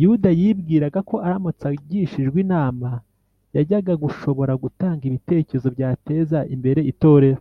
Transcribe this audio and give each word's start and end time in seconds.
yuda 0.00 0.28
yibwiraga 0.40 0.98
ko 1.08 1.16
aramutse 1.26 1.64
agishijwe 1.72 2.36
inama, 2.44 2.88
yajyaga 3.54 3.92
gushobora 4.04 4.52
gutanga 4.62 5.02
ibitekerezo 5.06 5.68
byateza 5.76 6.38
imbere 6.56 6.82
itorero 6.92 7.40